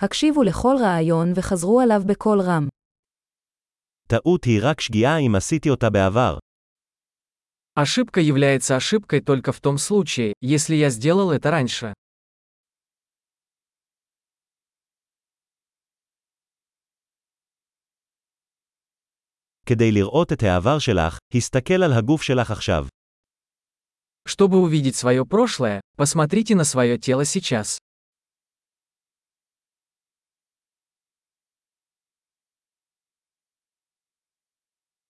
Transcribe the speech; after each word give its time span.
הקשיבו 0.00 0.42
לכל 0.42 0.76
רעיון 0.80 1.32
וחזרו 1.36 1.80
עליו 1.80 2.02
בקול 2.06 2.40
רם. 2.40 2.68
טעות 4.08 4.44
היא 4.44 4.60
רק 4.62 4.80
שגיאה 4.80 5.18
אם 5.18 5.34
עשיתי 5.36 5.70
אותה 5.70 5.90
בעבר. 5.90 6.38
Ошибка 7.78 8.20
является 8.20 8.76
ошибкой 8.76 9.20
только 9.20 9.52
в 9.52 9.60
том 9.60 9.78
случае, 9.78 10.34
если 10.40 10.74
я 10.74 10.90
сделал 10.90 11.30
это 11.32 11.50
раньше. 11.50 11.92
כדי 19.66 19.92
לראות 19.92 20.32
את 20.32 20.42
העבר 20.42 20.78
שלך, 20.78 21.18
הסתכל 21.34 21.82
על 21.82 21.92
הגוף 21.92 22.22
שלך 22.22 22.50
עכשיו. 22.50 22.86
Чтобы 24.28 24.60
увидеть 24.60 24.96
свое 24.96 25.24
прошлое, 25.24 25.80
посмотрите 25.96 26.54
на 26.54 26.64
свое 26.64 26.98
тело 26.98 27.24
сейчас. 27.24 27.78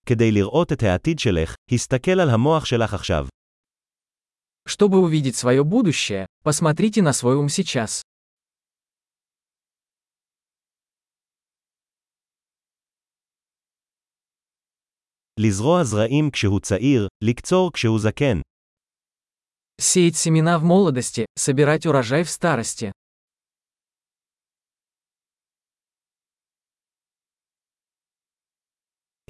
כדי 0.08 0.30
לראות 0.32 0.72
את 0.72 0.82
העתיד 0.82 1.18
שלך, 1.18 1.54
הסתכל 1.72 2.20
על 2.20 2.30
המוח 2.30 2.64
שלך 2.64 2.94
עכשיו. 2.94 3.26
Чтобы 4.68 4.98
увидеть 4.98 5.36
свое 5.36 5.62
будущее, 5.62 6.26
посмотрите 6.42 7.02
на 7.02 7.12
свой 7.12 7.36
ум 7.36 7.48
сейчас. 7.48 8.02
לזרוע 15.40 15.84
זרעים 15.84 16.30
כשהוא 16.30 16.60
צעיר, 16.60 17.08
לקצור 17.24 17.72
כשהוא 17.72 17.98
זקן. 17.98 18.40
Сеять 19.80 20.16
семена 20.16 20.58
в 20.58 20.62
молодости, 20.62 21.26
собирать 21.36 21.86
урожай 21.86 22.22
в 22.22 22.30
старости. 22.30 22.92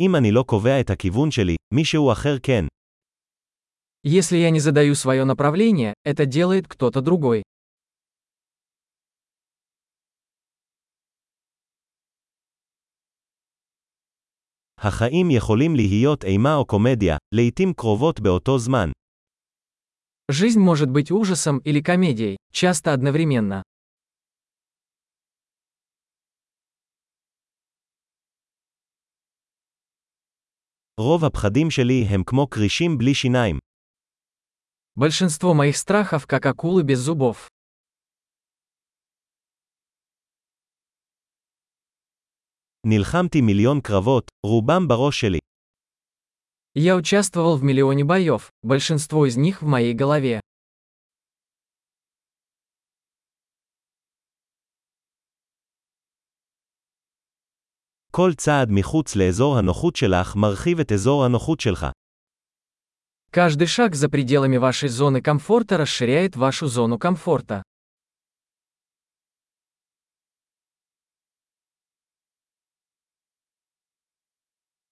אם 0.00 0.16
אני 0.16 0.32
לא 0.32 0.42
קובע 0.42 0.80
את 0.80 0.90
הכיוון 0.90 1.30
שלי, 1.30 1.56
מישהו 1.74 2.12
אחר 2.12 2.38
כן. 2.42 2.66
Если 4.06 4.36
я 4.36 4.50
не 4.50 4.60
задаю 4.60 4.94
свое 4.94 5.24
направление, 5.24 5.94
это 6.04 6.26
делает 6.26 6.68
кто-то 6.68 7.00
другой. 7.00 7.42
החיים 14.78 15.30
יכולים 15.30 15.76
להיות 15.76 16.24
אימה 16.24 16.54
או 16.54 16.64
קומדיה, 16.64 17.16
לעתים 17.34 17.72
קרובות 17.72 18.20
באותו 18.20 18.58
זמן. 18.58 18.90
Жизнь 20.30 20.60
может 20.60 20.90
быть 20.90 21.10
ужасом 21.10 21.58
или 21.58 21.80
комедией, 21.80 22.36
часто 22.52 22.92
одновременно. 22.92 23.62
רוב 31.00 31.24
הפחדים 31.24 31.70
שלי 31.70 32.04
הם 32.08 32.22
כמו 32.24 32.50
כרישים 32.50 32.98
בלי 32.98 33.14
שיניים. 33.14 33.58
Большинство 34.96 35.54
моих 35.54 35.76
страхов 35.76 36.26
как 36.26 36.46
акулы 36.46 36.82
без 36.82 36.98
зубов. 36.98 37.48
נלחמתי 42.86 43.40
מיליון 43.40 43.80
קרבות, 43.80 44.30
רובם 44.46 44.88
בראש 44.88 45.20
שלי. 45.20 45.38
Я 46.76 46.96
участвовал 46.96 47.56
в 47.56 47.62
миллионе 47.62 48.04
боев, 48.04 48.50
большинство 48.62 49.26
из 49.26 49.36
них 49.36 49.62
в 49.62 49.66
моей 49.66 49.94
голове. 49.94 50.40
כל 58.18 58.34
צעד 58.34 58.68
מחוץ 58.70 59.16
לאזור 59.16 59.58
הנוחות 59.58 59.96
שלך 59.96 60.36
מרחיב 60.36 60.80
את 60.80 60.92
אזור 60.92 61.24
הנוחות 61.24 61.60
שלך. 61.60 61.86
Каждый 63.32 63.66
шаг 63.66 63.94
за 63.96 64.08
пределами 64.08 64.56
вашей 64.56 64.88
зоны 64.88 65.20
комфорта 65.20 65.76
расширяет 65.76 66.36
вашу 66.36 66.66
зону 66.68 66.98
комфорта. 66.98 67.62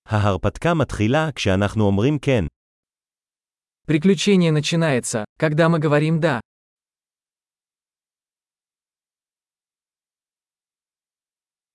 ההרפתקה 0.06 0.74
מתחילה 0.74 1.32
כשאנחנו 1.34 1.84
אומרים 1.84 2.18
כן. 2.18 2.44
Приключение 3.86 4.52
начинается, 4.52 5.24
когда 5.38 5.68
мы 5.68 5.78
говорим 5.78 6.20
«да». 6.20 6.40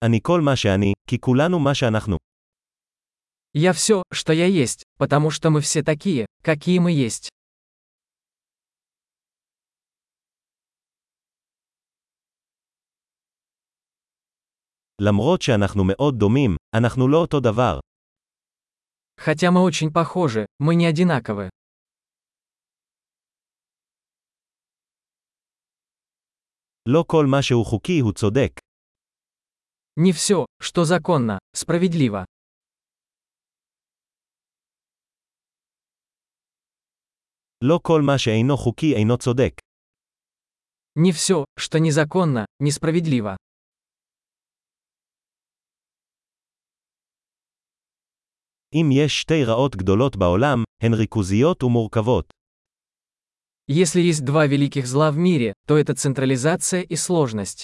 אני 0.06 0.20
כל 0.24 0.42
מה 0.42 0.56
שאני, 0.56 0.94
כי 1.10 1.20
כולנו 1.20 1.60
מה 1.60 1.76
שאנחנו. 1.76 2.18
Я 3.54 3.74
все, 3.74 4.04
что 4.14 4.34
я 4.34 4.46
есть, 4.46 4.84
потому 4.98 5.32
что 5.32 5.50
мы 5.50 5.62
все 5.62 5.82
такие, 5.84 6.26
какие 6.44 6.80
мы 6.80 6.92
есть. 6.92 7.30
למרות 15.02 15.42
שאנחנו 15.42 15.84
מאוד 15.84 16.16
דומים, 16.20 16.56
אנחנו 16.76 17.08
לא 17.08 17.18
אותו 17.18 17.40
דבר. 17.40 17.80
Хотя 19.20 19.52
мы 19.52 19.62
очень 19.62 19.92
похожи, 19.92 20.46
мы 20.60 20.76
не 20.76 20.86
одинаковы. 20.86 21.50
לא 26.90 27.04
כל 27.08 27.26
מה 27.26 27.42
שהוא 27.42 27.66
חוקי 27.66 28.00
הוא 28.00 28.14
צודק. 28.14 28.61
Не 29.96 30.12
все, 30.12 30.46
что 30.62 30.86
законно, 30.86 31.40
справедливо. 31.54 32.26
לא 37.62 37.80
כל 37.84 38.02
מה 38.02 38.18
שאינו 38.18 38.58
חוקי 38.58 38.96
אינו 38.96 39.18
צודק. 39.18 39.54
Не 41.00 41.12
все, 41.12 41.46
что 41.60 41.80
незаконно, 41.80 42.46
несправедливо. 42.60 43.36
אם 48.74 48.90
יש 48.92 49.22
שתי 49.22 49.44
רעות 49.44 49.76
גדולות 49.76 50.16
בעולם, 50.16 50.64
הן 50.82 50.94
ריכוזיות 50.94 51.64
ומורכבות. 51.64 52.34
Если 53.70 54.00
есть 54.02 54.24
два 54.24 54.46
великих 54.48 54.88
зла 54.88 55.12
в 55.12 55.18
мире, 55.18 55.54
то 55.68 55.78
это 55.78 55.94
централизация 55.94 56.82
и 56.82 56.96
сложность. 56.96 57.64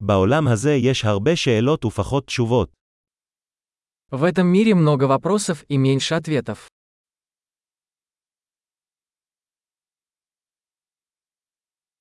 בעולם 0.00 0.48
הזה 0.48 0.72
יש 0.72 1.04
הרבה 1.04 1.36
שאלות 1.36 1.84
ופחות 1.84 2.26
תשובות. 2.26 2.70
В 4.12 4.24
этом 4.24 4.46
мире 4.46 4.74
много 4.74 5.04
вопросов 5.08 5.64
и 5.68 5.76
меньше 5.78 6.14
ответов. 6.14 6.68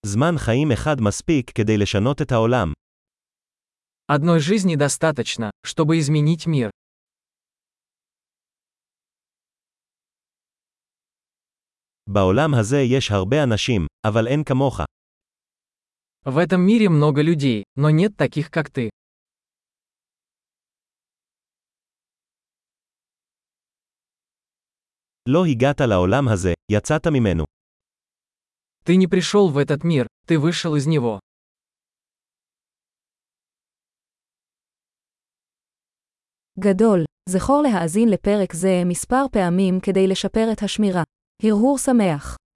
זמן 0.05 0.37
חיים 0.37 0.71
אחד 0.71 0.95
מספיק 1.01 1.51
כדי 1.51 1.77
לשנות 1.77 2.21
את 2.21 2.31
העולם. 2.31 2.73
Одной 4.07 4.39
жизни 4.39 4.75
достаточно, 4.75 5.49
чтобы 5.65 5.97
изменить 5.99 6.47
мир. 6.47 6.69
בעולם 12.09 12.53
הזה 12.53 12.77
יש 12.81 13.11
הרבה 13.11 13.43
אנשים, 13.43 13.87
אבל 14.07 14.27
אין 14.27 14.43
כמוך. 14.43 14.81
В 16.25 16.37
этом 16.37 16.61
мире 16.61 16.89
много 16.89 17.21
людей, 17.21 17.63
но 17.75 17.89
нет 17.89 18.15
таких, 18.15 18.49
как 18.49 18.69
ты. 18.69 18.89
לא 25.27 25.45
הגעת 25.45 25.81
לעולם 25.81 26.27
הזה, 26.27 26.53
יצאת 26.71 27.07
ממנו. 27.07 27.45
Ты 28.85 28.95
не 28.97 29.07
пришел 29.07 29.49
в 29.49 29.57
этот 29.57 29.83
мир, 29.83 30.07
ты 30.27 30.39
вышел 30.39 30.75
из 30.75 30.87
него. 30.87 31.19
גדול, 36.59 37.05
זכור 37.29 37.61
להאזין 37.61 38.09
לפרק 38.09 38.53
זה 38.53 38.81
מספר 38.85 39.25
פעמים 39.31 39.79
כדי 39.79 40.07
לשפר 40.07 40.51
את 40.53 40.63
השמירה. 40.63 41.03
הרהור 41.43 41.77
שמח. 41.77 42.37